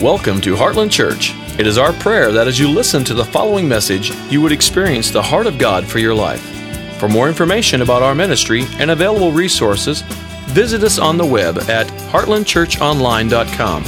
[0.00, 1.32] Welcome to Heartland Church.
[1.56, 5.12] It is our prayer that as you listen to the following message, you would experience
[5.12, 6.42] the heart of God for your life.
[6.98, 10.02] For more information about our ministry and available resources,
[10.48, 13.84] visit us on the web at heartlandchurchonline.com.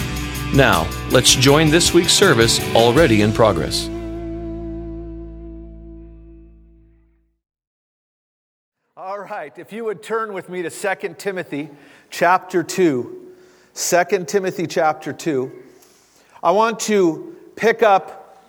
[0.57, 3.89] Now, let's join this week's service already in progress.
[8.97, 11.69] All right, if you would turn with me to 2 Timothy
[12.11, 13.33] chapter 2.
[13.75, 15.65] 2 Timothy chapter 2.
[16.47, 18.41] I want to pick up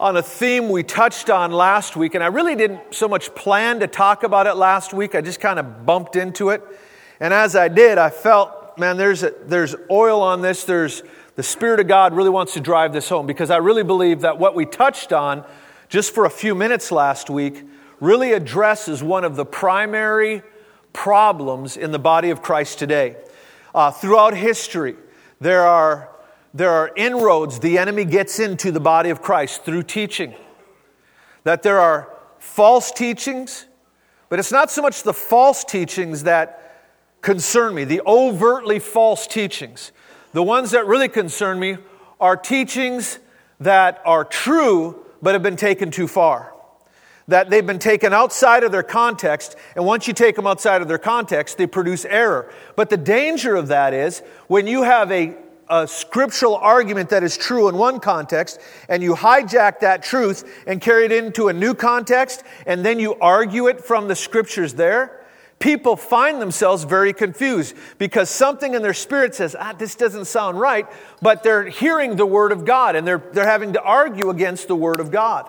[0.00, 3.78] on a theme we touched on last week, and I really didn't so much plan
[3.78, 5.14] to talk about it last week.
[5.14, 6.60] I just kind of bumped into it.
[7.20, 10.64] And as I did, I felt, man, there's, a, there's oil on this.
[10.64, 11.04] There's
[11.36, 14.40] the Spirit of God really wants to drive this home because I really believe that
[14.40, 15.44] what we touched on
[15.88, 17.62] just for a few minutes last week
[18.00, 20.42] really addresses one of the primary
[20.92, 23.14] problems in the body of Christ today.
[23.72, 24.96] Uh, throughout history,
[25.40, 26.08] there are
[26.54, 30.34] there are inroads the enemy gets into the body of Christ through teaching.
[31.42, 33.66] That there are false teachings,
[34.28, 36.60] but it's not so much the false teachings that
[37.20, 39.90] concern me, the overtly false teachings.
[40.32, 41.78] The ones that really concern me
[42.20, 43.18] are teachings
[43.58, 46.52] that are true but have been taken too far.
[47.26, 50.88] That they've been taken outside of their context, and once you take them outside of
[50.88, 52.52] their context, they produce error.
[52.76, 55.34] But the danger of that is when you have a
[55.68, 60.80] a scriptural argument that is true in one context, and you hijack that truth and
[60.80, 65.24] carry it into a new context, and then you argue it from the scriptures there,
[65.58, 70.60] people find themselves very confused because something in their spirit says, ah, this doesn't sound
[70.60, 70.86] right,
[71.22, 74.76] but they're hearing the Word of God and they're, they're having to argue against the
[74.76, 75.48] Word of God.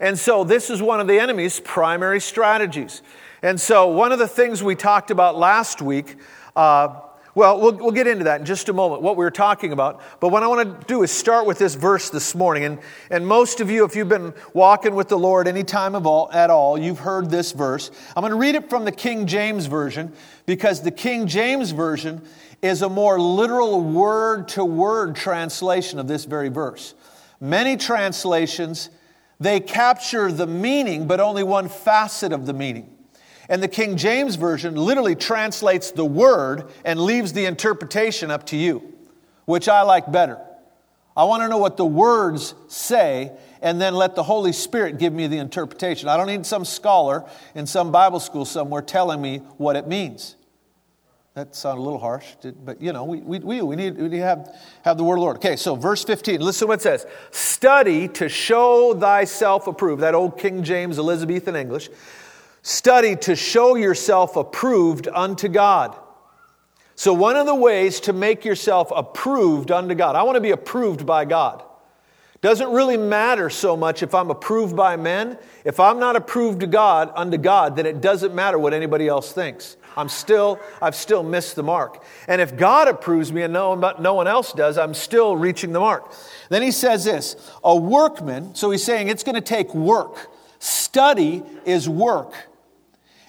[0.00, 3.00] And so, this is one of the enemy's primary strategies.
[3.42, 6.16] And so, one of the things we talked about last week.
[6.56, 7.00] Uh,
[7.34, 10.00] well, well, we'll get into that in just a moment, what we were talking about.
[10.20, 12.64] But what I want to do is start with this verse this morning.
[12.64, 12.78] And,
[13.10, 16.30] and most of you, if you've been walking with the Lord any time of all,
[16.32, 17.90] at all, you've heard this verse.
[18.16, 20.12] I'm going to read it from the King James Version
[20.46, 22.22] because the King James Version
[22.62, 26.94] is a more literal word to word translation of this very verse.
[27.40, 28.90] Many translations,
[29.40, 32.93] they capture the meaning, but only one facet of the meaning.
[33.48, 38.56] And the King James Version literally translates the word and leaves the interpretation up to
[38.56, 38.94] you,
[39.44, 40.38] which I like better.
[41.16, 43.30] I want to know what the words say
[43.62, 46.08] and then let the Holy Spirit give me the interpretation.
[46.08, 47.24] I don't need some scholar
[47.54, 50.36] in some Bible school somewhere telling me what it means.
[51.34, 52.26] That sounded a little harsh,
[52.64, 55.18] but you know, we, we, we, need, we need to have, have the word of
[55.18, 55.36] the Lord.
[55.38, 60.02] Okay, so verse 15, listen to what it says Study to show thyself approved.
[60.02, 61.90] That old King James Elizabethan English.
[62.66, 65.94] Study to show yourself approved unto God.
[66.94, 70.52] So, one of the ways to make yourself approved unto God, I want to be
[70.52, 71.62] approved by God.
[72.40, 75.36] Doesn't really matter so much if I'm approved by men.
[75.66, 79.30] If I'm not approved to God unto God, then it doesn't matter what anybody else
[79.30, 79.76] thinks.
[79.94, 82.02] I'm still, I've still missed the mark.
[82.28, 85.80] And if God approves me and no, no one else does, I'm still reaching the
[85.80, 86.14] mark.
[86.48, 90.30] Then he says this a workman, so he's saying it's going to take work.
[90.60, 92.34] Study is work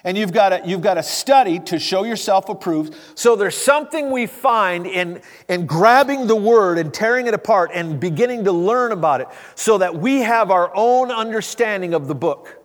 [0.06, 2.94] and you've got you've got to study to show yourself approved.
[3.16, 7.98] So there's something we find in, in grabbing the word and tearing it apart and
[7.98, 12.62] beginning to learn about it so that we have our own understanding of the book.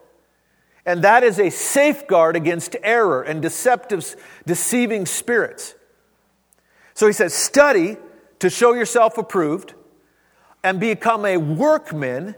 [0.86, 4.16] And that is a safeguard against error and deceptive,
[4.46, 5.74] deceiving spirits.
[6.94, 7.98] So he says, study
[8.38, 9.74] to show yourself approved
[10.64, 12.36] and become a workman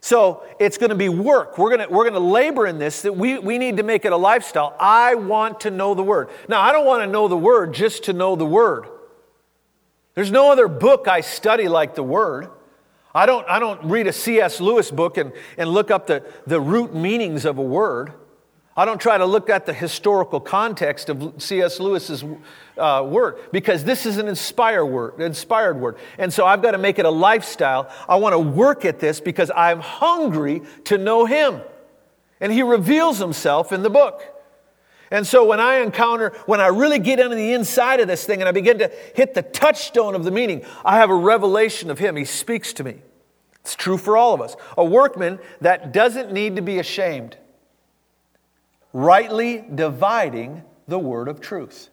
[0.00, 1.58] so it's going to be work.
[1.58, 4.04] We're going to, we're going to labor in this, that we, we need to make
[4.04, 4.74] it a lifestyle.
[4.80, 6.30] I want to know the Word.
[6.48, 8.86] Now, I don't want to know the Word just to know the Word.
[10.14, 12.48] There's no other book I study like the Word.
[13.14, 14.60] I don't, I don't read a C.S.
[14.60, 18.12] Lewis book and, and look up the, the root meanings of a word.
[18.76, 21.80] I don't try to look at the historical context of C.S.
[21.80, 22.24] Lewis's
[22.78, 25.98] uh, word because this is an inspired word, inspired word.
[26.18, 27.90] And so I've got to make it a lifestyle.
[28.08, 31.60] I want to work at this because I'm hungry to know him.
[32.40, 34.22] And he reveals himself in the book.
[35.10, 38.40] And so when I encounter, when I really get into the inside of this thing
[38.40, 41.98] and I begin to hit the touchstone of the meaning, I have a revelation of
[41.98, 42.14] him.
[42.14, 42.98] He speaks to me.
[43.62, 44.54] It's true for all of us.
[44.78, 47.36] A workman that doesn't need to be ashamed
[48.92, 51.90] rightly dividing the word of truth.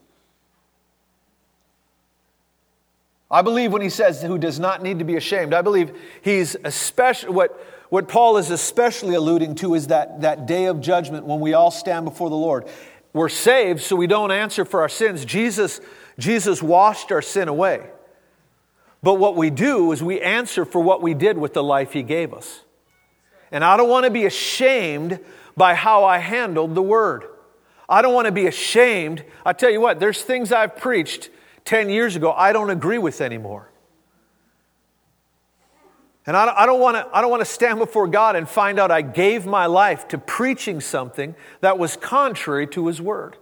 [3.29, 5.91] I believe when he says who does not need to be ashamed, I believe
[6.21, 7.59] he's especially what,
[7.89, 11.71] what Paul is especially alluding to is that, that day of judgment when we all
[11.71, 12.67] stand before the Lord.
[13.13, 15.25] We're saved, so we don't answer for our sins.
[15.25, 15.81] Jesus,
[16.17, 17.89] Jesus washed our sin away.
[19.03, 22.03] But what we do is we answer for what we did with the life He
[22.03, 22.61] gave us.
[23.51, 25.19] And I don't want to be ashamed
[25.55, 27.25] by how I handled the Word.
[27.89, 29.23] I don't want to be ashamed.
[29.45, 31.29] I tell you what, there's things I've preached
[31.65, 33.69] 10 years ago I don't agree with anymore.
[36.25, 38.91] And I don't, want to, I don't want to stand before God and find out
[38.91, 43.37] I gave my life to preaching something that was contrary to His Word.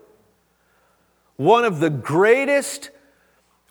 [1.36, 2.92] One of the greatest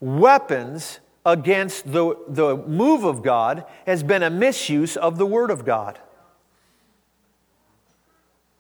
[0.00, 5.64] weapons against the, the move of God has been a misuse of the Word of
[5.64, 6.00] God.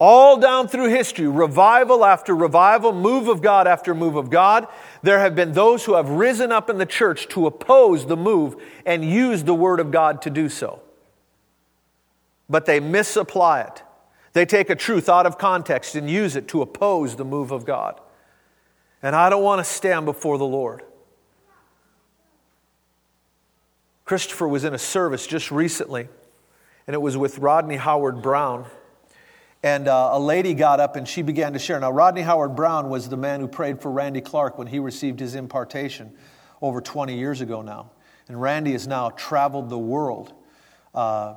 [0.00, 4.66] All down through history, revival after revival, move of God after move of God,
[5.02, 8.60] there have been those who have risen up in the church to oppose the move
[8.84, 10.82] and use the Word of God to do so.
[12.50, 13.82] But they misapply it.
[14.32, 17.64] They take a truth out of context and use it to oppose the move of
[17.64, 18.00] God.
[19.00, 20.82] And I don't want to stand before the Lord.
[24.04, 26.08] Christopher was in a service just recently,
[26.86, 28.66] and it was with Rodney Howard-Browne.
[29.64, 31.80] And uh, a lady got up and she began to share.
[31.80, 35.18] Now, Rodney Howard Browne was the man who prayed for Randy Clark when he received
[35.18, 36.12] his impartation
[36.60, 37.90] over 20 years ago now.
[38.28, 40.34] And Randy has now traveled the world,
[40.94, 41.36] uh,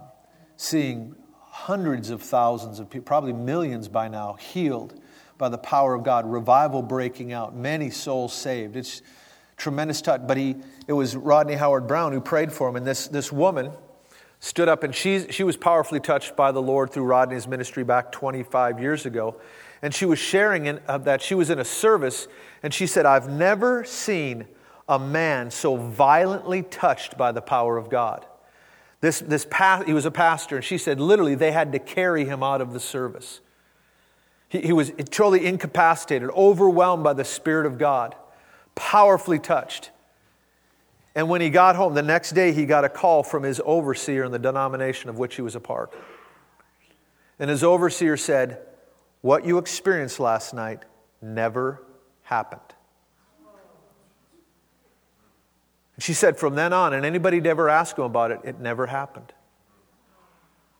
[0.57, 4.99] seeing hundreds of thousands of people, probably millions by now, healed
[5.37, 8.75] by the power of God, revival breaking out, many souls saved.
[8.75, 9.03] It's
[9.55, 10.27] tremendous touch.
[10.27, 12.75] But he, it was Rodney Howard Browne who prayed for him.
[12.75, 13.71] And this, this woman,
[14.39, 18.11] stood up and she, she was powerfully touched by the Lord through Rodney's ministry back
[18.11, 19.35] 25 years ago.
[19.81, 22.27] And she was sharing in, uh, that she was in a service
[22.63, 24.45] and she said, I've never seen
[24.87, 28.25] a man so violently touched by the power of God.
[29.01, 32.25] This, this pa- he was a pastor, and she said literally they had to carry
[32.25, 33.41] him out of the service.
[34.49, 38.15] He, he was totally incapacitated, overwhelmed by the Spirit of God,
[38.75, 39.91] powerfully touched.
[41.17, 44.23] And when he got home, the next day he got a call from his overseer
[44.23, 45.91] in the denomination of which he was a part.
[47.39, 48.59] And his overseer said,
[49.21, 50.83] What you experienced last night
[51.19, 51.81] never
[52.21, 52.61] happened.
[55.95, 58.85] And she said, From then on, and anybody'd ever ask him about it, it never
[58.85, 59.33] happened.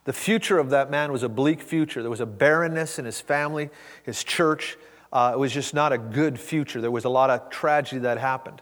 [0.04, 2.04] The future of that man was a bleak future.
[2.04, 3.72] There was a barrenness in his family,
[4.04, 4.78] his church.
[5.12, 6.80] Uh, it was just not a good future.
[6.80, 8.62] There was a lot of tragedy that happened.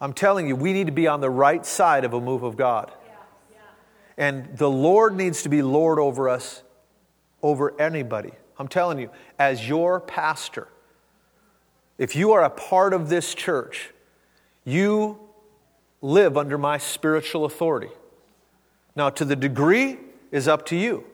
[0.00, 2.56] I'm telling you, we need to be on the right side of a move of
[2.56, 2.92] God.
[4.16, 6.62] And the Lord needs to be Lord over us,
[7.42, 8.32] over anybody.
[8.58, 10.68] I'm telling you, as your pastor,
[11.98, 13.90] if you are a part of this church,
[14.64, 15.18] you
[16.00, 17.90] live under my spiritual authority.
[18.94, 19.98] Now, to the degree
[20.30, 21.04] is up to you.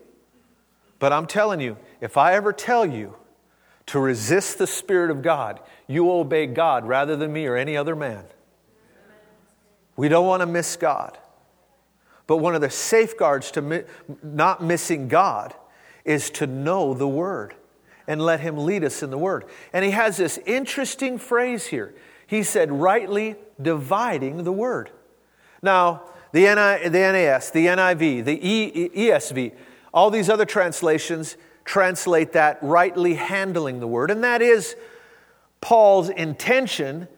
[0.99, 3.17] But I'm telling you, if I ever tell you
[3.87, 7.95] to resist the Spirit of God, you obey God rather than me or any other
[7.95, 8.25] man.
[9.97, 11.19] We don't want to miss God.
[12.27, 13.83] But one of the safeguards to mi-
[14.23, 15.55] not missing God
[16.05, 17.55] is to know the Word
[18.07, 19.45] and let Him lead us in the Word.
[19.73, 21.95] And He has this interesting phrase here.
[22.27, 24.91] He said, rightly dividing the Word.
[25.63, 26.03] Now,
[26.33, 29.53] the, NI, the NAS, the NIV, the e, ESV,
[29.93, 34.11] all these other translations translate that rightly handling the Word.
[34.11, 34.77] And that is
[35.61, 37.09] Paul's intention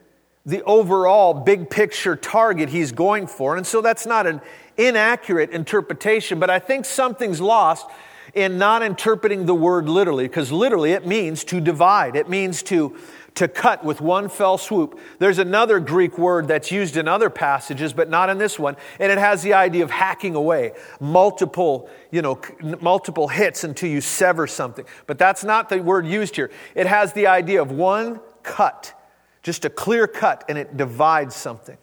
[0.47, 3.57] the overall big picture target he's going for.
[3.57, 4.41] And so that's not an
[4.77, 7.87] inaccurate interpretation, but I think something's lost
[8.33, 12.97] in not interpreting the word literally, because literally it means to divide, it means to,
[13.35, 15.01] to cut with one fell swoop.
[15.19, 19.11] There's another Greek word that's used in other passages, but not in this one, and
[19.11, 22.39] it has the idea of hacking away, multiple, you know,
[22.81, 24.85] multiple hits until you sever something.
[25.07, 26.51] But that's not the word used here.
[26.75, 28.93] It has the idea of one cut
[29.47, 31.79] just a clear cut, and it divides something.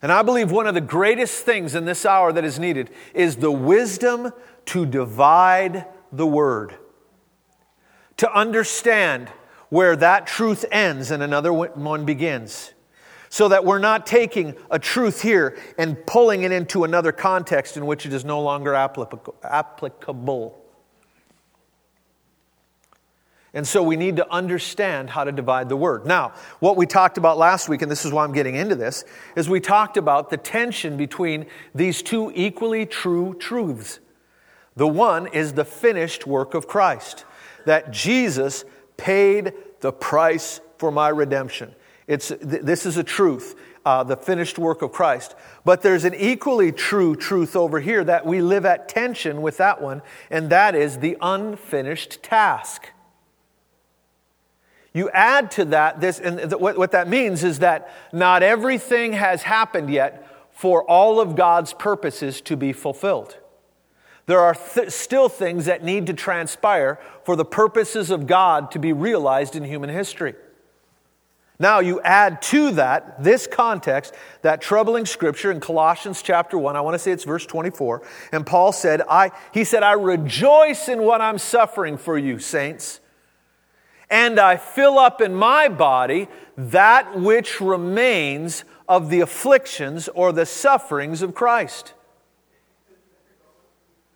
[0.00, 3.34] And I believe one of the greatest things in this hour that is needed is
[3.34, 4.30] the wisdom
[4.66, 6.76] to divide the word,
[8.18, 9.30] to understand
[9.68, 12.72] where that truth ends and another one begins.
[13.28, 17.84] So that we're not taking a truth here and pulling it into another context in
[17.84, 20.64] which it is no longer applicable.
[23.56, 26.04] And so we need to understand how to divide the word.
[26.04, 29.02] Now, what we talked about last week, and this is why I'm getting into this,
[29.34, 33.98] is we talked about the tension between these two equally true truths.
[34.76, 37.24] The one is the finished work of Christ,
[37.64, 38.66] that Jesus
[38.98, 41.74] paid the price for my redemption.
[42.06, 45.34] It's, this is a truth, uh, the finished work of Christ.
[45.64, 49.80] But there's an equally true truth over here that we live at tension with that
[49.80, 52.90] one, and that is the unfinished task.
[54.96, 59.42] You add to that this, and what, what that means is that not everything has
[59.42, 63.36] happened yet for all of God's purposes to be fulfilled.
[64.24, 68.78] There are th- still things that need to transpire for the purposes of God to
[68.78, 70.34] be realized in human history.
[71.58, 76.74] Now, you add to that this context, that troubling scripture in Colossians chapter 1.
[76.74, 78.02] I want to say it's verse 24.
[78.32, 83.00] And Paul said, I, He said, I rejoice in what I'm suffering for you, saints,
[84.10, 90.46] and I fill up in my body that which remains of the afflictions or the
[90.46, 91.92] sufferings of Christ.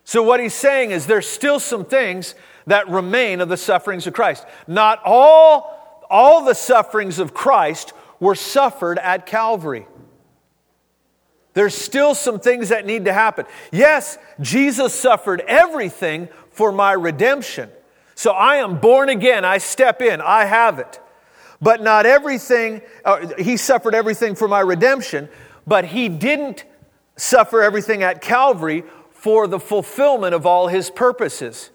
[0.04, 2.34] So, what he's saying is there's still some things
[2.66, 4.44] that remain of the sufferings of Christ.
[4.66, 9.86] Not all all the sufferings of Christ were suffered at Calvary.
[11.54, 13.46] There's still some things that need to happen.
[13.72, 17.70] Yes, Jesus suffered everything for my redemption.
[18.20, 19.46] So I am born again.
[19.46, 20.20] I step in.
[20.20, 21.00] I have it.
[21.58, 25.30] But not everything, uh, he suffered everything for my redemption,
[25.66, 26.66] but he didn't
[27.16, 31.70] suffer everything at Calvary for the fulfillment of all his purposes.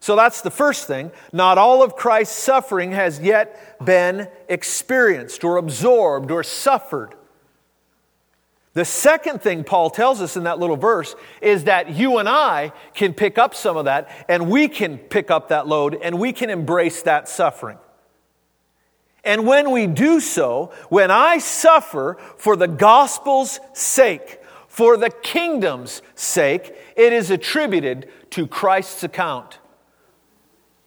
[0.00, 1.12] So that's the first thing.
[1.32, 7.14] Not all of Christ's suffering has yet been experienced or absorbed or suffered.
[8.76, 12.72] The second thing Paul tells us in that little verse is that you and I
[12.92, 16.34] can pick up some of that and we can pick up that load and we
[16.34, 17.78] can embrace that suffering.
[19.24, 26.02] And when we do so, when I suffer for the gospel's sake, for the kingdom's
[26.14, 29.58] sake, it is attributed to Christ's account.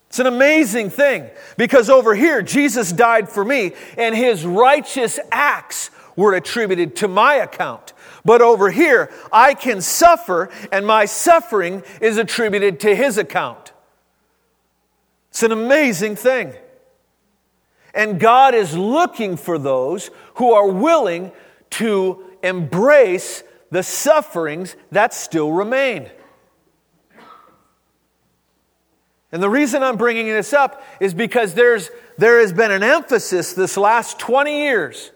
[0.09, 1.27] It's an amazing thing
[1.57, 7.35] because over here, Jesus died for me and his righteous acts were attributed to my
[7.35, 7.93] account.
[8.25, 13.71] But over here, I can suffer and my suffering is attributed to his account.
[15.29, 16.53] It's an amazing thing.
[17.93, 21.31] And God is looking for those who are willing
[21.71, 26.09] to embrace the sufferings that still remain.
[29.31, 33.53] And the reason I'm bringing this up is because there's, there has been an emphasis
[33.53, 35.11] this last 20 years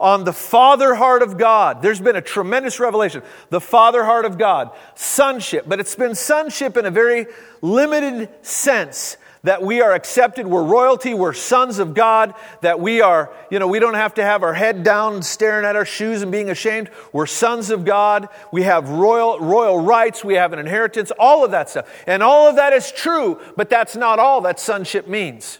[0.00, 1.82] on the Father heart of God.
[1.82, 3.22] There's been a tremendous revelation.
[3.50, 7.26] The Father heart of God, sonship, but it's been sonship in a very
[7.62, 13.30] limited sense that we are accepted, we're royalty, we're sons of God, that we are,
[13.50, 16.32] you know, we don't have to have our head down staring at our shoes and
[16.32, 16.90] being ashamed.
[17.12, 18.30] We're sons of God.
[18.50, 20.24] We have royal, royal rights.
[20.24, 21.86] We have an inheritance, all of that stuff.
[22.06, 25.58] And all of that is true, but that's not all that sonship means.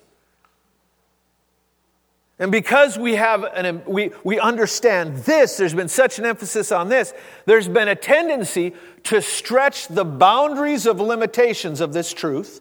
[2.38, 6.88] And because we have an, we, we understand this, there's been such an emphasis on
[6.88, 7.14] this,
[7.46, 8.74] there's been a tendency
[9.04, 12.60] to stretch the boundaries of limitations of this truth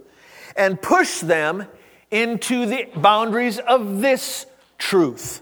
[0.56, 1.66] and push them
[2.12, 4.46] into the boundaries of this
[4.78, 5.42] truth.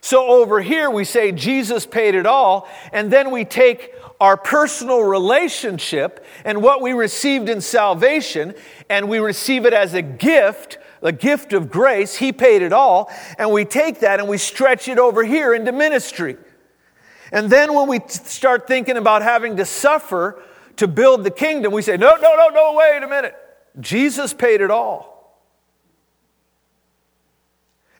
[0.00, 5.00] So over here, we say Jesus paid it all, and then we take our personal
[5.02, 8.54] relationship and what we received in salvation,
[8.88, 12.16] and we receive it as a gift, a gift of grace.
[12.16, 15.72] He paid it all, and we take that and we stretch it over here into
[15.72, 16.36] ministry.
[17.32, 20.42] And then when we start thinking about having to suffer
[20.76, 23.34] to build the kingdom, we say, no, no, no, no, wait a minute.
[23.80, 25.12] Jesus paid it all.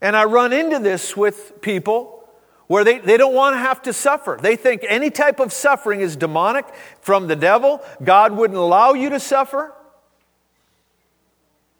[0.00, 2.28] And I run into this with people
[2.66, 4.38] where they, they don't want to have to suffer.
[4.40, 6.66] They think any type of suffering is demonic
[7.00, 7.82] from the devil.
[8.02, 9.72] God wouldn't allow you to suffer.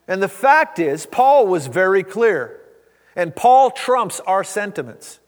[0.09, 2.61] And the fact is, Paul was very clear.
[3.15, 5.21] And Paul trumps our sentiments.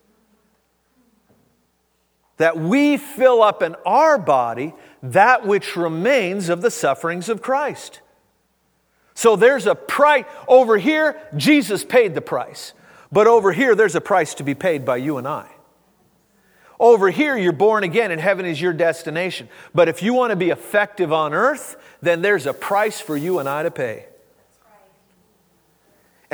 [2.38, 8.00] That we fill up in our body that which remains of the sufferings of Christ.
[9.14, 10.24] So there's a price.
[10.48, 12.72] Over here, Jesus paid the price.
[13.12, 15.48] But over here, there's a price to be paid by you and I.
[16.80, 19.48] Over here, you're born again and heaven is your destination.
[19.72, 23.38] But if you want to be effective on earth, then there's a price for you
[23.38, 24.06] and I to pay.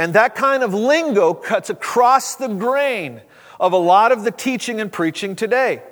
[0.01, 3.21] And that kind of lingo cuts across the grain
[3.61, 5.83] of a lot of the teaching and preaching today.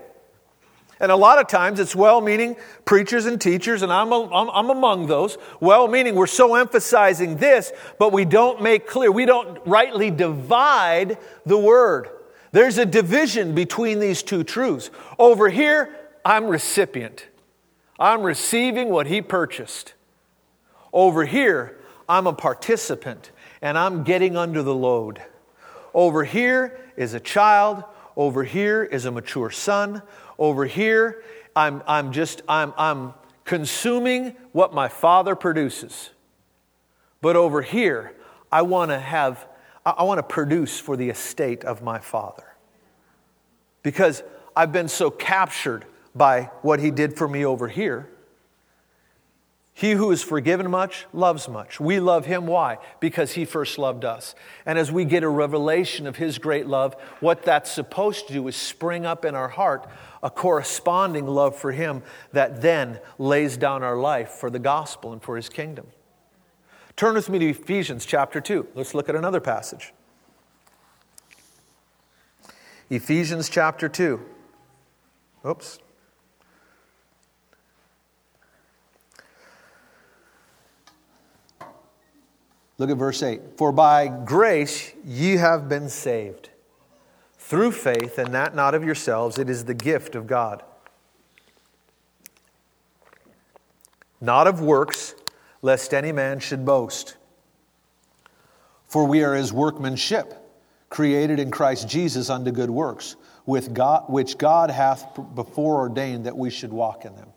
[0.98, 4.70] And a lot of times it's well meaning preachers and teachers, and I'm, I'm, I'm
[4.70, 5.36] among those.
[5.60, 11.18] Well meaning, we're so emphasizing this, but we don't make clear, we don't rightly divide
[11.44, 12.08] the word.
[12.50, 14.90] There's a division between these two truths.
[15.18, 17.26] Over here, I'm recipient,
[17.98, 19.92] I'm receiving what he purchased.
[20.94, 25.22] Over here, I'm a participant, and I'm getting under the load.
[25.94, 27.84] Over here is a child,
[28.16, 30.02] over here is a mature son.
[30.38, 31.22] Over here,
[31.54, 36.10] I'm, I'm just, I'm, I'm consuming what my father produces.
[37.20, 38.14] But over here,
[38.50, 39.46] I want to have,
[39.84, 42.44] I want to produce for the estate of my father.
[43.82, 44.22] Because
[44.54, 45.84] I've been so captured
[46.14, 48.10] by what he did for me over here.
[49.78, 51.78] He who is forgiven much loves much.
[51.78, 52.48] We love him.
[52.48, 52.78] Why?
[52.98, 54.34] Because he first loved us.
[54.66, 58.48] And as we get a revelation of his great love, what that's supposed to do
[58.48, 59.88] is spring up in our heart
[60.20, 65.22] a corresponding love for him that then lays down our life for the gospel and
[65.22, 65.86] for his kingdom.
[66.96, 68.66] Turn with me to Ephesians chapter 2.
[68.74, 69.94] Let's look at another passage.
[72.90, 74.20] Ephesians chapter 2.
[75.46, 75.78] Oops.
[82.78, 83.40] Look at verse 8.
[83.56, 86.50] For by grace ye have been saved,
[87.36, 90.62] through faith, and that not of yourselves, it is the gift of God.
[94.20, 95.14] Not of works,
[95.60, 97.16] lest any man should boast.
[98.86, 100.34] For we are his workmanship,
[100.88, 106.36] created in Christ Jesus unto good works, with God, which God hath before ordained that
[106.36, 107.28] we should walk in them.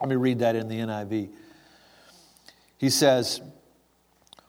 [0.00, 1.30] Let me read that in the NIV.
[2.78, 3.40] He says,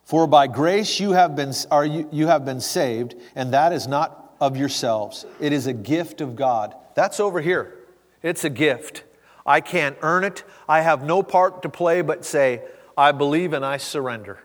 [0.07, 3.89] for by grace you have been, are you, you have been saved, and that is
[3.89, 5.25] not of yourselves.
[5.41, 6.73] It is a gift of God.
[6.95, 7.75] That's over here.
[8.23, 9.03] It's a gift.
[9.45, 10.45] I can't earn it.
[10.65, 12.61] I have no part to play but say,
[12.97, 14.39] I believe and I surrender.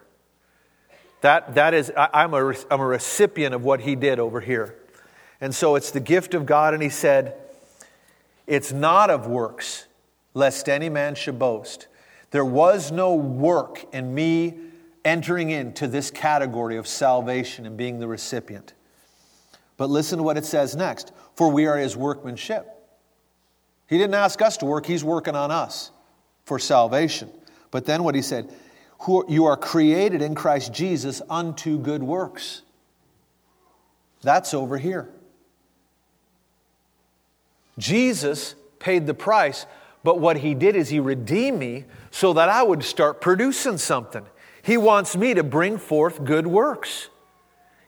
[1.20, 4.74] That, that is, I, I'm, a, I'm a recipient of what he did over here.
[5.40, 7.36] And so it's the gift of God, and he said,
[8.48, 9.86] It's not of works,
[10.34, 11.86] lest any man should boast.
[12.32, 14.54] There was no work in me
[15.04, 18.74] entering into this category of salvation and being the recipient.
[19.76, 22.68] But listen to what it says next for we are his workmanship.
[23.88, 25.90] He didn't ask us to work, he's working on us
[26.44, 27.30] for salvation.
[27.70, 28.52] But then what he said,
[29.28, 32.62] you are created in Christ Jesus unto good works.
[34.22, 35.08] That's over here.
[37.78, 39.66] Jesus paid the price,
[40.04, 44.24] but what he did is he redeemed me so that I would start producing something.
[44.62, 47.08] He wants me to bring forth good works.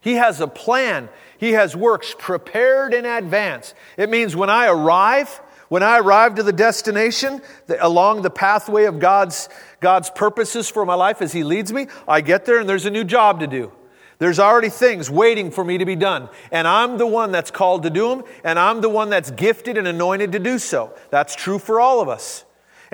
[0.00, 1.08] He has a plan.
[1.38, 3.74] He has works prepared in advance.
[3.96, 8.84] It means when I arrive, when I arrive to the destination, the, along the pathway
[8.84, 9.48] of God's,
[9.80, 12.90] God's purposes for my life as He leads me, I get there and there's a
[12.90, 13.72] new job to do.
[14.18, 16.28] There's already things waiting for me to be done.
[16.52, 19.78] And I'm the one that's called to do them, and I'm the one that's gifted
[19.78, 20.94] and anointed to do so.
[21.10, 22.44] That's true for all of us.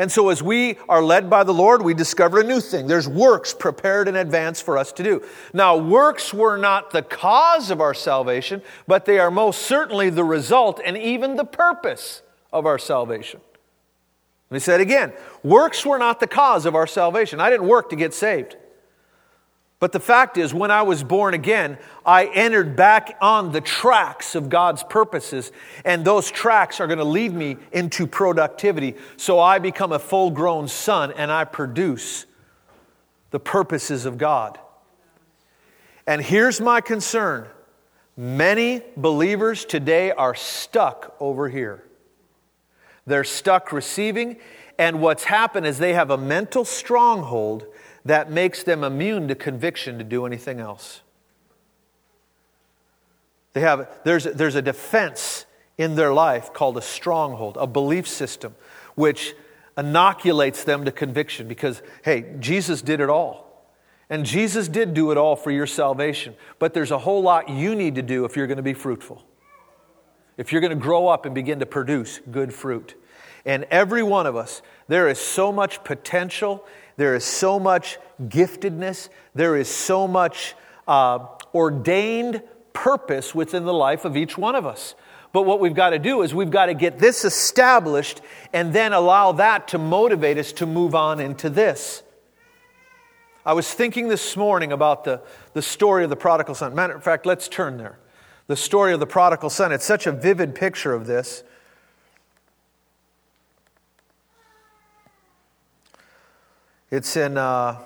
[0.01, 2.87] And so, as we are led by the Lord, we discover a new thing.
[2.87, 5.23] There's works prepared in advance for us to do.
[5.53, 10.25] Now, works were not the cause of our salvation, but they are most certainly the
[10.25, 13.43] result and even the purpose of our salvation.
[14.49, 17.39] Let me say it again works were not the cause of our salvation.
[17.39, 18.57] I didn't work to get saved.
[19.81, 24.35] But the fact is, when I was born again, I entered back on the tracks
[24.35, 25.53] of God's purposes,
[25.87, 28.95] and those tracks are going to lead me into productivity.
[29.17, 32.27] So I become a full grown son and I produce
[33.31, 34.59] the purposes of God.
[36.07, 37.49] And here's my concern
[38.19, 41.85] many believers today are stuck over here.
[43.07, 44.37] They're stuck receiving,
[44.79, 47.65] and what's happened is they have a mental stronghold
[48.05, 51.03] that makes them immune to conviction to do anything else.
[53.53, 55.45] They have, there's, there's a defense
[55.77, 58.55] in their life called a stronghold, a belief system,
[58.95, 59.35] which
[59.77, 63.51] inoculates them to conviction because, hey, Jesus did it all.
[64.09, 66.35] And Jesus did do it all for your salvation.
[66.59, 69.25] But there's a whole lot you need to do if you're going to be fruitful.
[70.37, 72.95] If you're going to grow up and begin to produce good fruit.
[73.45, 76.67] And every one of us, there is so much potential
[77.01, 80.55] there is so much giftedness, there is so much
[80.87, 81.21] uh,
[81.55, 82.43] ordained
[82.75, 84.95] purpose within the life of each one of us.
[85.33, 88.21] But what we've got to do is we've got to get this established
[88.53, 92.03] and then allow that to motivate us to move on into this.
[93.47, 95.23] I was thinking this morning about the,
[95.55, 96.75] the story of the prodigal son.
[96.75, 97.99] Matter of fact, let's turn there.
[98.47, 99.73] The story of the prodigal son.
[99.73, 101.45] It's such a vivid picture of this.
[106.91, 107.79] It's in uh,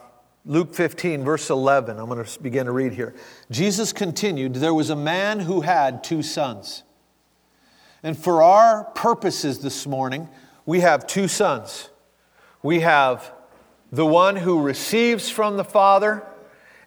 [0.47, 1.99] Luke 15, verse 11.
[1.99, 3.15] I'm going to begin to read here.
[3.51, 6.85] Jesus continued There was a man who had two sons.
[8.03, 10.31] And for our purposes this morning,
[10.65, 11.91] we have two sons.
[12.63, 13.31] We have
[13.93, 16.27] the one who receives from the Father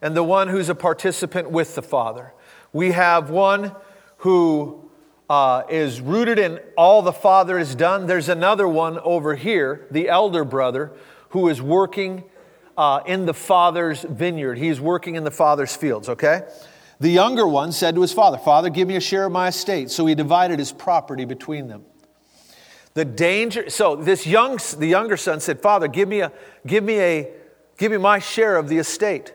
[0.02, 2.34] and the one who's a participant with the Father.
[2.74, 3.76] We have one
[4.18, 4.90] who
[5.30, 8.08] uh, is rooted in all the Father has done.
[8.08, 10.94] There's another one over here, the elder brother,
[11.30, 12.24] who is working
[12.78, 14.58] uh, in the father's vineyard.
[14.58, 16.44] He's working in the father's fields, okay?
[17.00, 19.92] The younger one said to his father, Father, give me a share of my estate.
[19.92, 21.86] So he divided his property between them.
[22.94, 26.32] The danger, so this young, the younger son said, Father, give me a,
[26.66, 27.32] give me a,
[27.78, 29.34] give me my share of the estate.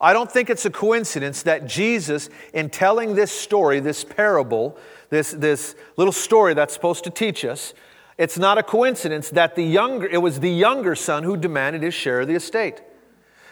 [0.00, 4.76] I don't think it's a coincidence that Jesus, in telling this story, this parable,
[5.10, 7.74] this, this little story that's supposed to teach us,
[8.18, 11.94] it's not a coincidence that the younger, it was the younger son who demanded his
[11.94, 12.82] share of the estate.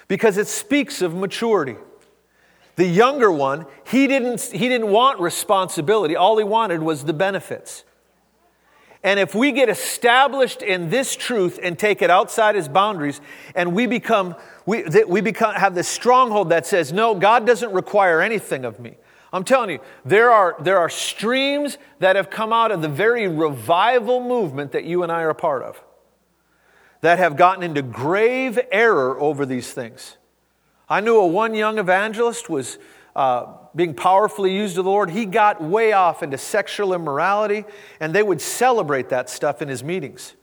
[0.09, 1.77] Because it speaks of maturity.
[2.77, 6.17] The younger one, he didn't, he didn't want responsibility.
[6.17, 7.85] All he wanted was the benefits.
[9.03, 13.21] And if we get established in this truth and take it outside his boundaries,
[13.55, 18.21] and we become, we, we become, have this stronghold that says, no, God doesn't require
[18.21, 18.97] anything of me.
[19.33, 23.29] I'm telling you, there are, there are streams that have come out of the very
[23.29, 25.81] revival movement that you and I are a part of
[27.01, 30.17] that have gotten into grave error over these things.
[30.89, 32.79] I knew a one young evangelist was
[33.17, 37.65] uh, being powerfully used of the Lord, he got way off into sexual immorality,
[38.01, 40.35] and they would celebrate that stuff in his meetings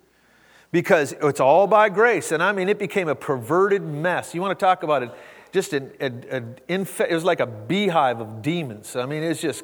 [0.71, 2.31] because it's all by grace.
[2.31, 4.33] And I mean, it became a perverted mess.
[4.33, 5.11] You want to talk about it?
[5.51, 8.95] Just an, an, an inf- it was like a beehive of demons.
[8.95, 9.63] I mean, it's just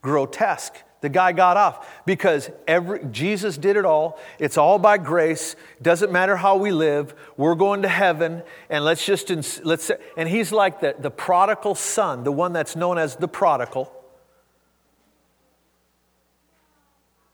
[0.00, 0.74] grotesque.
[1.02, 4.20] The guy got off because every, Jesus did it all.
[4.38, 5.56] It's all by grace.
[5.82, 7.12] Doesn't matter how we live.
[7.36, 9.28] We're going to heaven, and let's just
[9.64, 9.90] let's.
[10.16, 13.92] And he's like the, the prodigal son, the one that's known as the prodigal.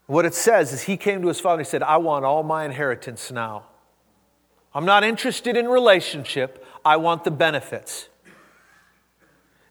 [0.06, 2.42] What it says is he came to his father and he said, "I want all
[2.42, 3.66] my inheritance now.
[4.78, 6.64] I'm not interested in relationship.
[6.84, 8.08] I want the benefits."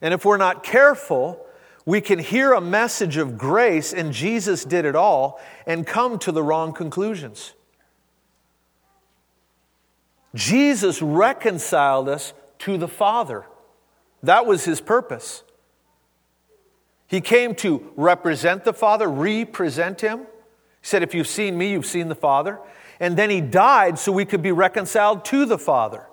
[0.01, 1.45] And if we're not careful,
[1.85, 6.33] we can hear a message of grace and Jesus did it all and come to
[6.33, 7.53] the wrong conclusions.
[10.35, 13.45] Jesus reconciled us to the Father.
[14.23, 15.43] That was his purpose.
[17.07, 20.19] He came to represent the Father, represent him.
[20.19, 20.25] He
[20.81, 22.59] said, If you've seen me, you've seen the Father.
[22.99, 26.05] And then he died so we could be reconciled to the Father.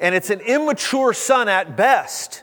[0.00, 2.42] And it's an immature son at best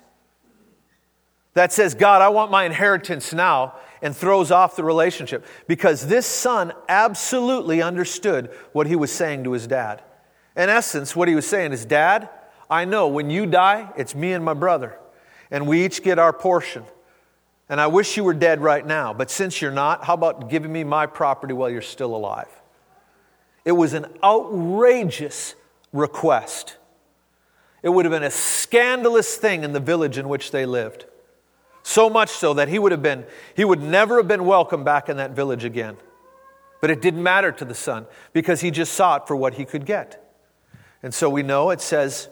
[1.54, 5.46] that says, God, I want my inheritance now, and throws off the relationship.
[5.68, 10.02] Because this son absolutely understood what he was saying to his dad.
[10.56, 12.30] In essence, what he was saying is, Dad,
[12.70, 14.98] I know when you die, it's me and my brother,
[15.50, 16.84] and we each get our portion.
[17.72, 20.74] And I wish you were dead right now, but since you're not, how about giving
[20.74, 22.50] me my property while you're still alive?
[23.64, 25.56] It was an outrageous
[25.94, 26.76] request.
[27.82, 31.06] It would have been a scandalous thing in the village in which they lived.
[31.82, 35.08] So much so that he would have been, he would never have been welcome back
[35.08, 35.96] in that village again.
[36.82, 39.86] But it didn't matter to the son because he just sought for what he could
[39.86, 40.22] get.
[41.02, 42.28] And so we know it says,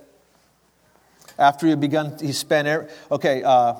[1.37, 3.75] after he had begun, he spent, okay, uh,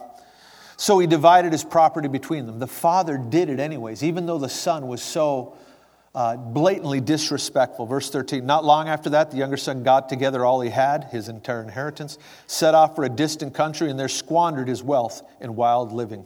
[0.80, 2.58] so he divided his property between them.
[2.58, 5.58] The father did it anyways, even though the son was so
[6.16, 7.86] uh, blatantly disrespectful.
[7.86, 11.28] Verse 13 Not long after that, the younger son got together all he had, his
[11.28, 15.92] entire inheritance, set off for a distant country, and there squandered his wealth in wild
[15.92, 16.26] living.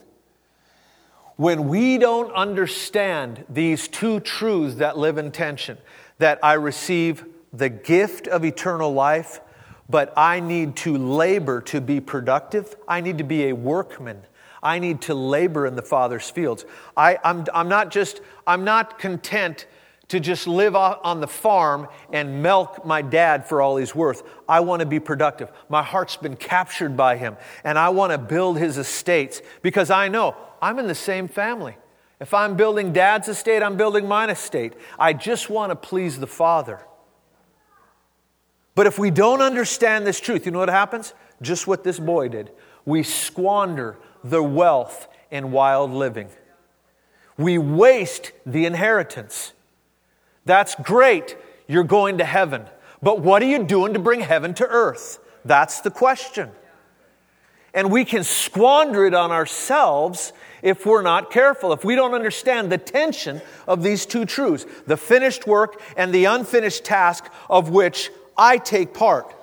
[1.36, 5.80] When we don't understand these two truths that live in tension,
[6.20, 9.42] that I receive the gift of eternal life,
[9.90, 14.22] but I need to labor to be productive, I need to be a workman.
[14.64, 16.66] I need to labor in the Father's fields.
[16.98, 19.68] I, I'm, I'm not just, I'm not content
[20.08, 24.24] to just live on the farm and milk my dad for all he's worth.
[24.48, 25.52] I want to be productive.
[25.70, 30.08] My heart's been captured by him, and I want to build his estates because I
[30.08, 31.78] know I'm in the same family.
[32.20, 34.74] If I'm building dad's estate, I'm building mine estate.
[34.98, 36.80] I just want to please the Father.
[38.76, 41.14] But if we don't understand this truth, you know what happens?
[41.42, 42.52] Just what this boy did.
[42.86, 46.30] We squander the wealth in wild living.
[47.38, 49.54] We waste the inheritance.
[50.46, 51.36] That's great.
[51.68, 52.66] You're going to heaven.
[53.02, 55.20] But what are you doing to bring heaven to earth?
[55.44, 56.52] That's the question.
[57.74, 60.32] And we can squander it on ourselves
[60.62, 64.96] if we're not careful, if we don't understand the tension of these two truths the
[64.96, 69.34] finished work and the unfinished task of which I take part.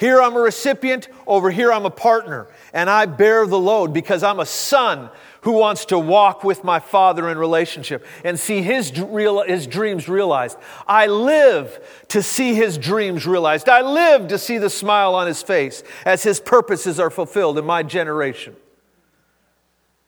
[0.00, 4.22] Here I'm a recipient, over here I'm a partner, and I bear the load because
[4.22, 5.10] I'm a son
[5.42, 10.08] who wants to walk with my father in relationship and see his, real, his dreams
[10.08, 10.56] realized.
[10.88, 13.68] I live to see his dreams realized.
[13.68, 17.66] I live to see the smile on his face as his purposes are fulfilled in
[17.66, 18.56] my generation.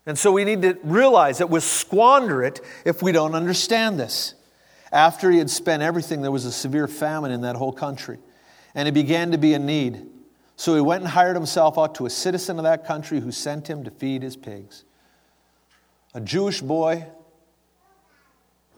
[0.07, 4.33] And so we need to realize that we'll squander it if we don't understand this.
[4.91, 8.19] After he had spent everything, there was a severe famine in that whole country,
[8.75, 10.07] and he began to be in need.
[10.57, 13.69] So he went and hired himself out to a citizen of that country who sent
[13.69, 14.85] him to feed his pigs.
[16.15, 17.07] A Jewish boy,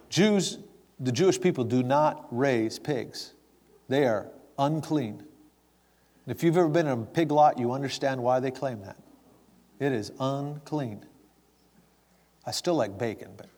[0.08, 0.58] Jews,
[1.00, 3.34] the Jewish people do not raise pigs,
[3.88, 4.28] they are
[4.58, 5.24] unclean.
[6.26, 8.96] If you've ever been in a pig lot, you understand why they claim that.
[9.78, 11.04] It is unclean.
[12.46, 13.48] I still like bacon, but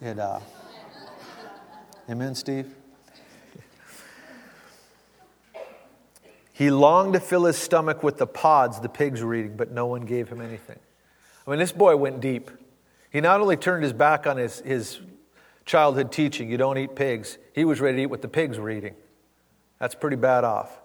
[0.00, 0.40] it, uh,
[2.10, 2.74] amen, Steve?
[6.54, 9.86] He longed to fill his stomach with the pods the pigs were eating, but no
[9.86, 10.78] one gave him anything.
[11.44, 12.48] I mean, this boy went deep.
[13.10, 15.00] He not only turned his back on his, his
[15.64, 18.70] childhood teaching, you don't eat pigs, he was ready to eat what the pigs were
[18.70, 18.94] eating.
[19.80, 20.80] That's pretty bad off.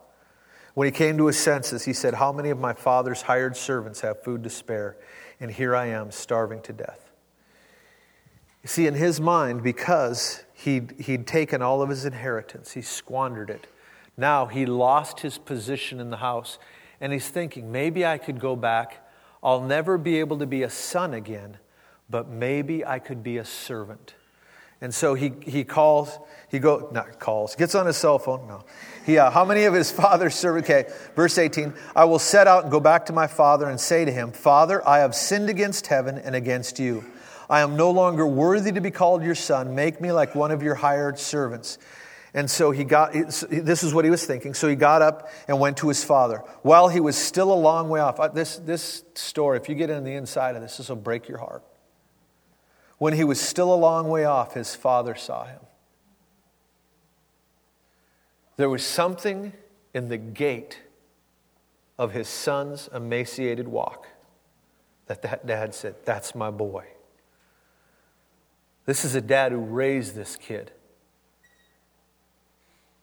[0.73, 4.01] When he came to his senses, he said, How many of my father's hired servants
[4.01, 4.97] have food to spare?
[5.39, 7.11] And here I am, starving to death.
[8.63, 13.51] You see, in his mind, because he'd, he'd taken all of his inheritance, he squandered
[13.51, 13.67] it.
[14.19, 16.59] Now he lost his position in the house,
[16.99, 19.07] and he's thinking, maybe I could go back.
[19.41, 21.57] I'll never be able to be a son again,
[22.09, 24.15] but maybe I could be a servant.
[24.81, 28.45] And so he, he calls, he go, not calls, gets on his cell phone.
[28.45, 28.65] No.
[29.05, 30.69] He, uh, how many of his father's servants?
[30.69, 31.73] Okay, verse 18.
[31.95, 34.85] I will set out and go back to my father and say to him, Father,
[34.85, 37.05] I have sinned against heaven and against you.
[37.49, 39.75] I am no longer worthy to be called your son.
[39.75, 41.77] Make me like one of your hired servants.
[42.33, 44.53] And so he got, this is what he was thinking.
[44.53, 46.43] So he got up and went to his father.
[46.61, 49.89] While he was still a long way off, uh, this, this story, if you get
[49.89, 51.63] in the inside of this, this will break your heart.
[52.99, 55.59] When he was still a long way off, his father saw him.
[58.57, 59.53] There was something
[59.93, 60.79] in the gait
[61.97, 64.07] of his son's emaciated walk
[65.07, 66.85] that that dad said, That's my boy.
[68.85, 70.71] This is a dad who raised this kid.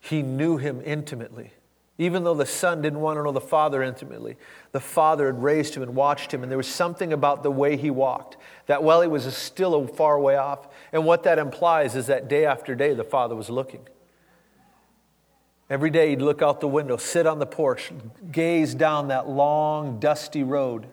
[0.09, 1.51] He knew him intimately.
[1.97, 4.37] Even though the son didn't want to know the father intimately,
[4.71, 7.75] the father had raised him and watched him, and there was something about the way
[7.75, 11.95] he walked that while he was still a far way off, and what that implies
[11.95, 13.81] is that day after day the father was looking.
[15.69, 17.91] Every day he'd look out the window, sit on the porch,
[18.31, 20.87] gaze down that long, dusty road.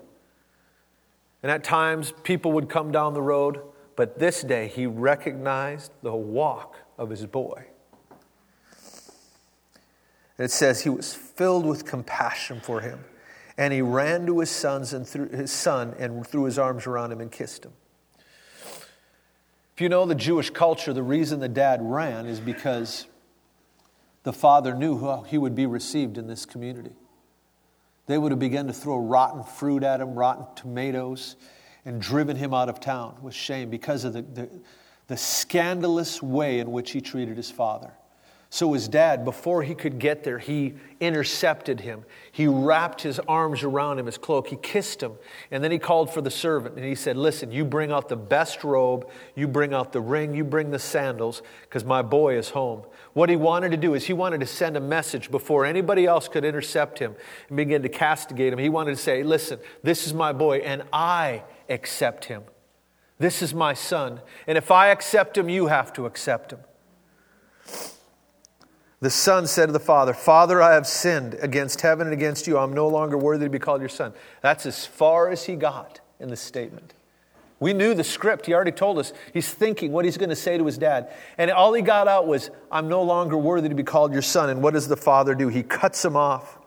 [1.42, 3.60] And at times people would come down the road,
[3.94, 7.66] but this day he recognized the walk of his boy.
[10.38, 13.04] It says he was filled with compassion for him.
[13.56, 17.12] And he ran to his sons and threw his son and threw his arms around
[17.12, 17.72] him and kissed him.
[19.74, 23.06] If you know the Jewish culture, the reason the dad ran is because
[24.24, 26.94] the father knew how he would be received in this community.
[28.06, 31.36] They would have begun to throw rotten fruit at him, rotten tomatoes,
[31.84, 34.48] and driven him out of town with shame because of the, the,
[35.06, 37.92] the scandalous way in which he treated his father.
[38.54, 42.04] So his dad, before he could get there, he intercepted him.
[42.30, 44.46] He wrapped his arms around him, his cloak.
[44.46, 45.14] He kissed him.
[45.50, 48.16] And then he called for the servant and he said, Listen, you bring out the
[48.16, 52.50] best robe, you bring out the ring, you bring the sandals, because my boy is
[52.50, 52.84] home.
[53.12, 56.28] What he wanted to do is he wanted to send a message before anybody else
[56.28, 57.16] could intercept him
[57.48, 58.60] and begin to castigate him.
[58.60, 62.44] He wanted to say, Listen, this is my boy, and I accept him.
[63.18, 64.20] This is my son.
[64.46, 66.60] And if I accept him, you have to accept him.
[69.04, 72.56] The son said to the father, Father, I have sinned against heaven and against you.
[72.56, 74.14] I'm no longer worthy to be called your son.
[74.40, 76.94] That's as far as he got in the statement.
[77.60, 78.46] We knew the script.
[78.46, 79.12] He already told us.
[79.34, 81.12] He's thinking what he's going to say to his dad.
[81.36, 84.48] And all he got out was, I'm no longer worthy to be called your son.
[84.48, 85.48] And what does the father do?
[85.48, 86.58] He cuts him off.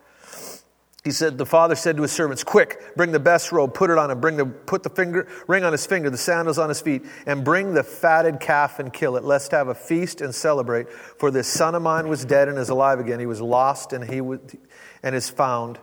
[1.07, 3.97] He said, The father said to his servants, Quick, bring the best robe, put it
[3.97, 6.81] on him, bring the, put the finger, ring on his finger, the sandals on his
[6.81, 9.23] feet, and bring the fatted calf and kill it.
[9.23, 10.91] Let's have a feast and celebrate.
[10.91, 13.21] For this son of mine was dead and is alive again.
[13.21, 14.41] He was lost and he was,
[15.01, 15.79] and is found.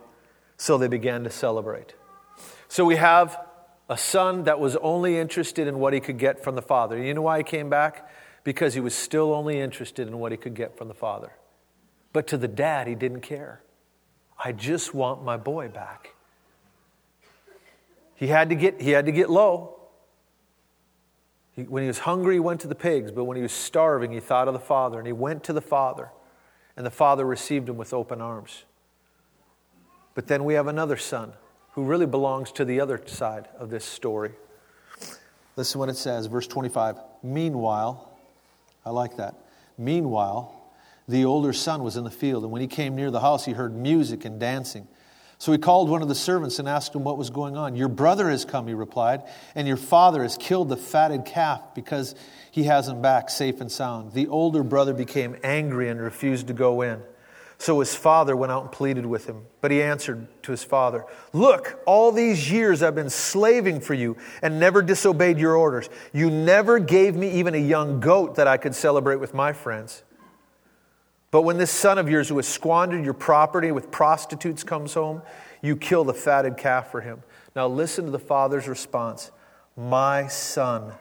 [0.58, 1.94] So they began to celebrate.
[2.68, 3.38] So we have
[3.88, 7.02] a son that was only interested in what he could get from the father.
[7.02, 8.10] You know why he came back?
[8.44, 11.32] Because he was still only interested in what he could get from the father.
[12.12, 13.63] But to the dad, he didn't care.
[14.42, 16.14] I just want my boy back.
[18.14, 19.76] He had to get, he had to get low.
[21.52, 24.12] He, when he was hungry, he went to the pigs, but when he was starving,
[24.12, 26.10] he thought of the Father, and he went to the Father,
[26.76, 28.64] and the Father received him with open arms.
[30.14, 31.32] But then we have another son
[31.72, 34.32] who really belongs to the other side of this story.
[35.56, 36.96] Listen what it says, verse 25.
[37.22, 38.16] Meanwhile,
[38.84, 39.34] I like that.
[39.76, 40.63] Meanwhile,
[41.06, 43.52] the older son was in the field, and when he came near the house, he
[43.52, 44.88] heard music and dancing.
[45.38, 47.76] So he called one of the servants and asked him what was going on.
[47.76, 49.22] Your brother has come, he replied,
[49.54, 52.14] and your father has killed the fatted calf because
[52.50, 54.12] he has him back safe and sound.
[54.12, 57.02] The older brother became angry and refused to go in.
[57.58, 59.42] So his father went out and pleaded with him.
[59.60, 64.16] But he answered to his father, Look, all these years I've been slaving for you
[64.42, 65.88] and never disobeyed your orders.
[66.12, 70.02] You never gave me even a young goat that I could celebrate with my friends.
[71.34, 75.20] But when this son of yours who has squandered your property with prostitutes comes home,
[75.62, 77.24] you kill the fatted calf for him.
[77.56, 79.32] Now listen to the father's response
[79.76, 80.92] My son,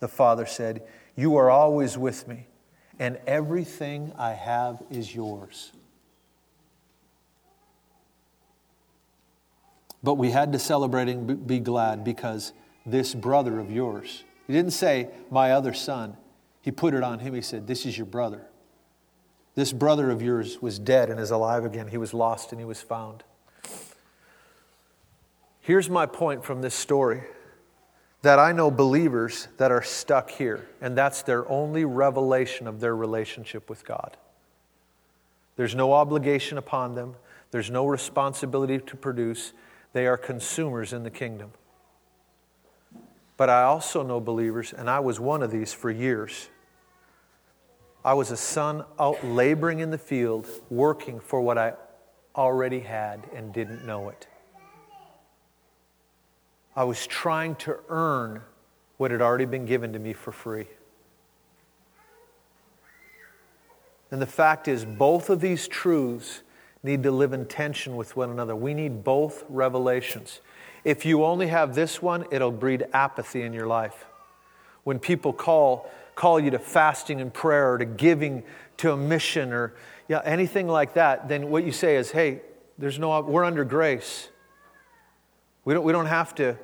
[0.00, 0.82] the father said,
[1.14, 2.48] You are always with me,
[2.98, 5.70] and everything I have is yours.
[10.02, 12.52] But we had to celebrate and be glad because
[12.84, 16.16] this brother of yours, he didn't say, My other son.
[16.60, 17.34] He put it on him.
[17.34, 18.48] He said, This is your brother.
[19.58, 21.88] This brother of yours was dead and is alive again.
[21.88, 23.24] He was lost and he was found.
[25.60, 27.24] Here's my point from this story
[28.22, 32.94] that I know believers that are stuck here, and that's their only revelation of their
[32.94, 34.16] relationship with God.
[35.56, 37.16] There's no obligation upon them,
[37.50, 39.54] there's no responsibility to produce.
[39.92, 41.50] They are consumers in the kingdom.
[43.36, 46.48] But I also know believers, and I was one of these for years
[48.08, 51.74] I was a son out laboring in the field, working for what I
[52.34, 54.26] already had and didn't know it.
[56.74, 58.40] I was trying to earn
[58.96, 60.68] what had already been given to me for free.
[64.10, 66.40] And the fact is, both of these truths
[66.82, 68.56] need to live in tension with one another.
[68.56, 70.40] We need both revelations.
[70.82, 74.06] If you only have this one, it'll breed apathy in your life.
[74.84, 78.42] When people call call you to fasting and prayer or to giving
[78.76, 79.74] to a mission or
[80.08, 82.42] yeah, anything like that, then what you say is, hey,
[82.76, 84.28] there's no, we're under grace.
[85.64, 86.58] We don't, we don't have to,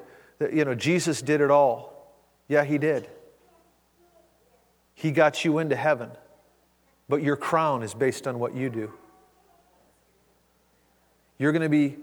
[0.53, 2.17] you know, Jesus did it all.
[2.49, 3.09] Yeah, he did.
[4.93, 6.11] He got you into heaven,
[7.09, 8.93] but your crown is based on what you do.
[11.39, 11.97] You're going to be,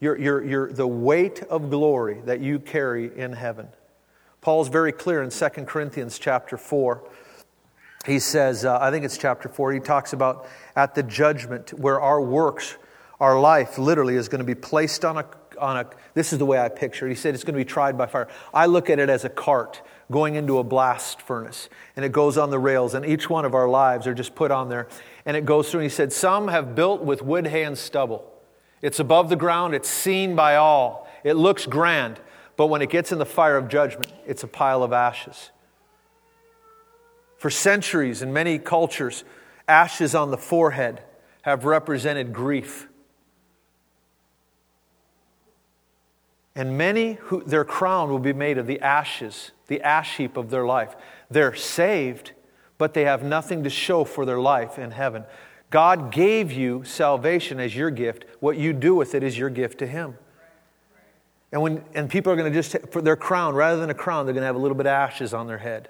[0.00, 3.68] you're, you're, you're, the weight of glory that you carry in heaven
[4.44, 7.02] Paul's very clear in 2 Corinthians chapter 4.
[8.04, 11.98] He says, uh, I think it's chapter 4, he talks about at the judgment where
[11.98, 12.76] our works,
[13.20, 15.24] our life literally is going to be placed on a,
[15.58, 17.08] on a, this is the way I picture it.
[17.08, 18.28] He said it's going to be tried by fire.
[18.52, 19.80] I look at it as a cart
[20.12, 23.54] going into a blast furnace, and it goes on the rails, and each one of
[23.54, 24.88] our lives are just put on there,
[25.24, 25.80] and it goes through.
[25.80, 28.30] And he said, Some have built with wood, hay, and stubble.
[28.82, 32.20] It's above the ground, it's seen by all, it looks grand.
[32.56, 35.50] But when it gets in the fire of judgment, it's a pile of ashes.
[37.36, 39.24] For centuries, in many cultures,
[39.68, 41.02] ashes on the forehead
[41.42, 42.88] have represented grief.
[46.54, 50.50] And many who their crown will be made of the ashes, the ash heap of
[50.50, 50.94] their life.
[51.30, 52.32] They're saved,
[52.78, 55.24] but they have nothing to show for their life in heaven.
[55.70, 58.24] God gave you salvation as your gift.
[58.38, 60.16] What you do with it is your gift to Him.
[61.54, 64.26] And, when, and people are going to just, for their crown, rather than a crown,
[64.26, 65.88] they're going to have a little bit of ashes on their head.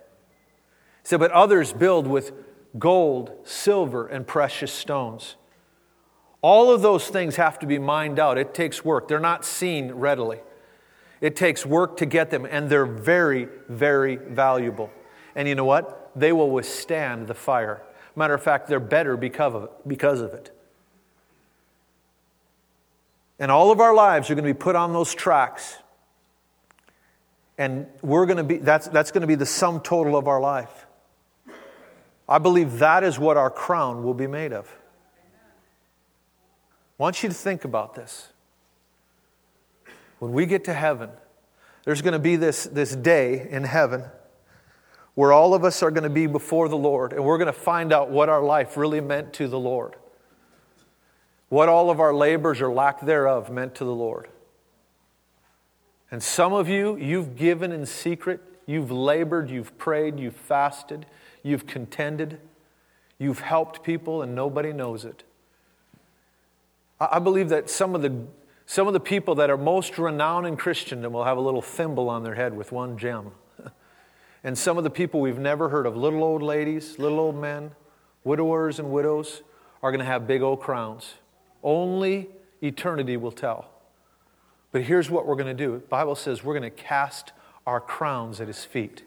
[1.02, 2.32] He said, but others build with
[2.78, 5.36] gold, silver, and precious stones.
[6.42, 8.36] All of those things have to be mined out.
[8.36, 9.08] It takes work.
[9.08, 10.40] They're not seen readily.
[11.22, 14.90] It takes work to get them, and they're very, very valuable.
[15.34, 16.10] And you know what?
[16.14, 17.80] They will withstand the fire.
[18.14, 19.70] Matter of fact, they're better because of it.
[19.88, 20.53] Because of it.
[23.38, 25.76] And all of our lives are going to be put on those tracks.
[27.58, 30.40] And we're going to be, that's, that's going to be the sum total of our
[30.40, 30.86] life.
[32.28, 34.68] I believe that is what our crown will be made of.
[36.98, 38.28] I want you to think about this.
[40.20, 41.10] When we get to heaven,
[41.84, 44.04] there's going to be this, this day in heaven
[45.14, 47.52] where all of us are going to be before the Lord and we're going to
[47.52, 49.96] find out what our life really meant to the Lord
[51.48, 54.28] what all of our labors or lack thereof meant to the Lord.
[56.10, 61.06] And some of you, you've given in secret, you've labored, you've prayed, you've fasted,
[61.42, 62.40] you've contended,
[63.18, 65.24] you've helped people, and nobody knows it.
[67.00, 68.26] I believe that some of the,
[68.66, 72.08] some of the people that are most renowned in Christendom will have a little thimble
[72.08, 73.32] on their head with one gem.
[74.44, 77.72] and some of the people we've never heard of, little old ladies, little old men,
[78.22, 79.42] widowers and widows,
[79.82, 81.14] are going to have big old crowns.
[81.64, 82.28] Only
[82.62, 83.70] eternity will tell.
[84.70, 85.72] But here's what we're going to do.
[85.72, 87.32] The Bible says we're going to cast
[87.66, 89.02] our crowns at his feet.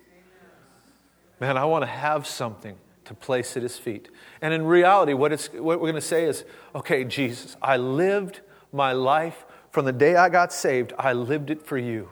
[1.40, 4.10] Man, I want to have something to place at his feet.
[4.42, 6.44] And in reality, what, it's, what we're going to say is
[6.76, 8.42] okay, Jesus, I lived
[8.74, 9.46] my life
[9.78, 12.10] from the day I got saved, I lived it for you.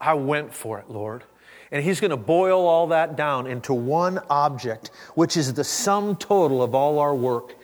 [0.00, 1.24] I went for it, Lord.
[1.70, 6.16] And He's going to boil all that down into one object, which is the sum
[6.16, 7.56] total of all our work.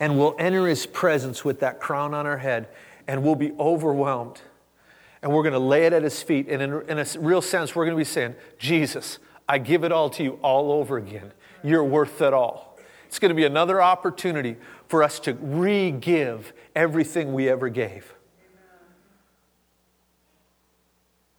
[0.00, 2.68] And we'll enter His presence with that crown on our head,
[3.06, 4.40] and we'll be overwhelmed.
[5.22, 6.48] And we're going to lay it at His feet.
[6.48, 9.92] And in, in a real sense, we're going to be saying, Jesus, I give it
[9.92, 11.32] all to you all over again.
[11.62, 12.78] You're worth it all.
[13.06, 14.56] It's going to be another opportunity
[14.88, 18.14] for us to re give everything we ever gave.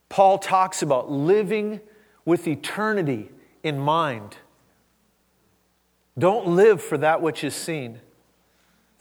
[0.10, 1.80] Paul talks about living
[2.26, 3.30] with eternity
[3.64, 4.36] in mind.
[6.20, 8.02] Don't live for that which is seen.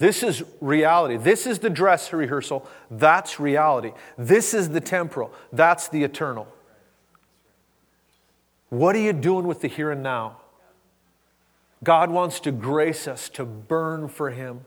[0.01, 1.18] This is reality.
[1.18, 2.66] This is the dress rehearsal.
[2.90, 3.92] That's reality.
[4.16, 5.30] This is the temporal.
[5.53, 6.48] That's the eternal.
[8.70, 10.38] What are you doing with the here and now?
[11.84, 14.62] God wants to grace us to burn for Him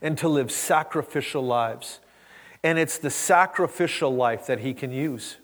[0.00, 1.98] and to live sacrificial lives.
[2.62, 5.38] And it's the sacrificial life that He can use.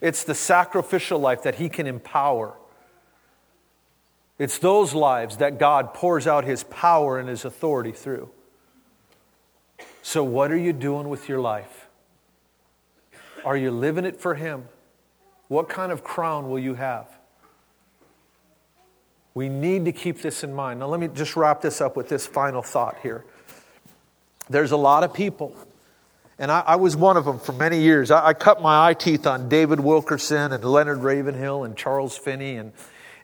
[0.00, 2.54] It's the sacrificial life that He can empower.
[4.38, 8.30] It's those lives that God pours out His power and His authority through.
[10.02, 11.88] So, what are you doing with your life?
[13.44, 14.64] Are you living it for Him?
[15.48, 17.08] What kind of crown will you have?
[19.34, 20.80] We need to keep this in mind.
[20.80, 23.24] Now, let me just wrap this up with this final thought here.
[24.50, 25.56] There's a lot of people
[26.42, 28.10] and I, I, was one of them for many years.
[28.10, 32.56] I, I, cut my eye teeth on David Wilkerson and Leonard Ravenhill and Charles Finney,
[32.56, 32.72] and,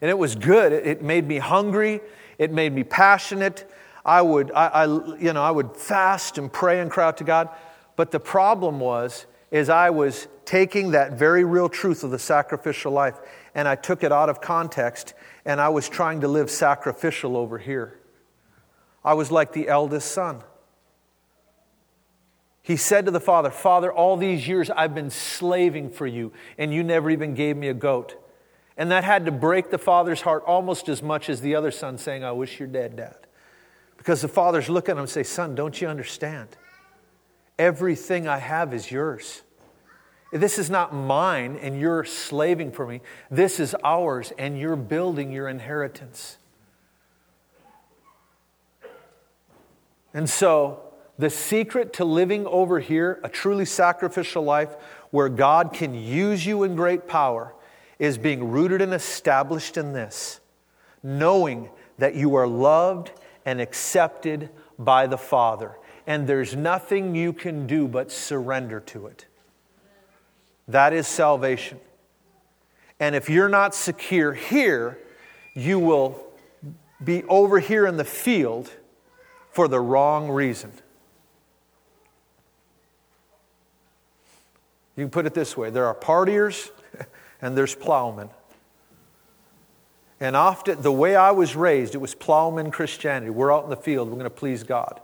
[0.00, 0.72] and it was good.
[0.72, 2.00] It, it made me hungry.
[2.38, 3.68] It made me passionate.
[4.08, 4.84] I would, I, I,
[5.18, 7.50] you know, I would fast and pray and cry out to God.
[7.94, 12.90] But the problem was, is I was taking that very real truth of the sacrificial
[12.90, 13.18] life,
[13.54, 15.12] and I took it out of context,
[15.44, 17.98] and I was trying to live sacrificial over here.
[19.04, 20.40] I was like the eldest son.
[22.62, 26.72] He said to the father, Father, all these years I've been slaving for you, and
[26.72, 28.16] you never even gave me a goat.
[28.74, 31.98] And that had to break the father's heart almost as much as the other son
[31.98, 33.27] saying, I wish you're dead, Dad.
[33.98, 36.48] Because the father's looking at him and say, Son, don't you understand?
[37.58, 39.42] Everything I have is yours.
[40.32, 43.00] This is not mine and you're slaving for me.
[43.30, 46.38] This is ours and you're building your inheritance.
[50.14, 50.82] And so,
[51.18, 54.76] the secret to living over here, a truly sacrificial life
[55.10, 57.54] where God can use you in great power,
[57.98, 60.40] is being rooted and established in this,
[61.02, 63.10] knowing that you are loved
[63.48, 65.78] and accepted by the Father.
[66.06, 69.24] And there's nothing you can do but surrender to it.
[70.68, 71.80] That is salvation.
[73.00, 74.98] And if you're not secure here,
[75.54, 76.22] you will
[77.02, 78.70] be over here in the field
[79.50, 80.70] for the wrong reason.
[84.94, 86.68] You can put it this way there are partiers
[87.40, 88.28] and there's plowmen.
[90.20, 93.30] And often, the way I was raised, it was plowman Christianity.
[93.30, 95.00] We're out in the field, we're going to please God.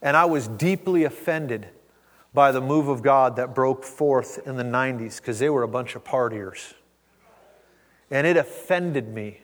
[0.00, 1.68] And I was deeply offended
[2.34, 5.68] by the move of God that broke forth in the 90s because they were a
[5.68, 6.74] bunch of partiers.
[8.10, 9.40] And it offended me.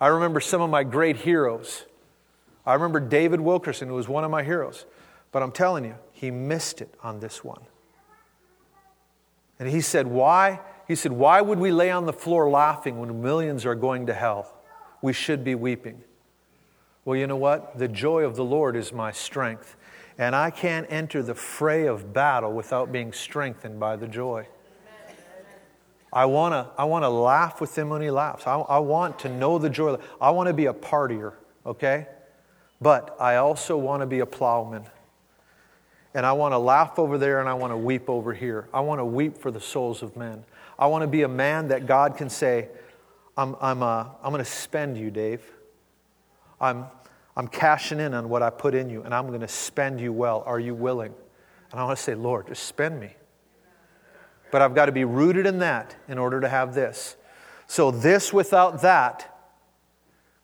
[0.00, 1.84] I remember some of my great heroes.
[2.66, 4.86] I remember David Wilkerson, who was one of my heroes.
[5.30, 7.62] But I'm telling you, he missed it on this one.
[9.58, 10.60] And he said, Why?
[10.92, 14.12] He said, Why would we lay on the floor laughing when millions are going to
[14.12, 14.52] hell?
[15.00, 16.04] We should be weeping.
[17.06, 17.78] Well, you know what?
[17.78, 19.74] The joy of the Lord is my strength.
[20.18, 24.46] And I can't enter the fray of battle without being strengthened by the joy.
[26.12, 28.46] I want to I wanna laugh with him when he laughs.
[28.46, 29.96] I, I want to know the joy.
[30.20, 31.32] I want to be a partier,
[31.64, 32.06] okay?
[32.82, 34.84] But I also want to be a plowman.
[36.12, 38.68] And I want to laugh over there and I want to weep over here.
[38.74, 40.44] I want to weep for the souls of men.
[40.78, 42.68] I want to be a man that God can say,
[43.36, 45.42] I'm, I'm, uh, I'm going to spend you, Dave.
[46.60, 46.86] I'm,
[47.36, 50.12] I'm cashing in on what I put in you and I'm going to spend you
[50.12, 50.42] well.
[50.46, 51.14] Are you willing?
[51.70, 53.14] And I want to say, Lord, just spend me.
[54.50, 57.16] But I've got to be rooted in that in order to have this.
[57.66, 59.34] So, this without that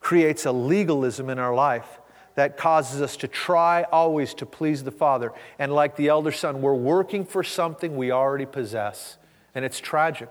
[0.01, 2.01] creates a legalism in our life
[2.35, 5.33] that causes us to try always to please the Father.
[5.59, 9.19] And like the elder son, we're working for something we already possess
[9.55, 10.31] and it's tragic.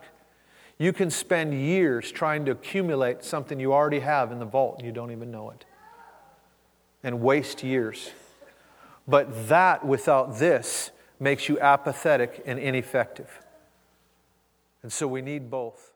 [0.78, 4.86] You can spend years trying to accumulate something you already have in the vault and
[4.86, 5.65] you don't even know it,
[7.03, 8.11] and waste years.
[9.07, 13.39] But that without this makes you apathetic and ineffective.
[14.84, 15.91] And so we need both.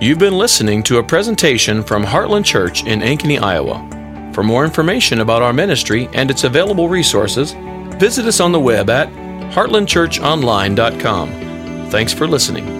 [0.00, 4.32] You've been listening to a presentation from Heartland Church in Ankeny, Iowa.
[4.32, 7.52] For more information about our ministry and its available resources,
[8.00, 9.10] Visit us on the web at
[9.52, 11.90] heartlandchurchonline.com.
[11.90, 12.79] Thanks for listening.